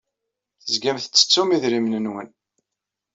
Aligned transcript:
Tezgam 0.63 0.97
tettettum 0.99 1.49
idrimen-nwen. 1.55 2.27